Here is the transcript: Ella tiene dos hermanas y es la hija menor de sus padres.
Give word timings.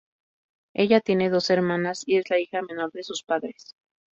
Ella 0.73 0.99
tiene 0.99 1.29
dos 1.29 1.51
hermanas 1.51 2.01
y 2.07 2.17
es 2.17 2.27
la 2.31 2.39
hija 2.39 2.63
menor 2.63 2.91
de 2.91 3.03
sus 3.03 3.21
padres. 3.21 3.75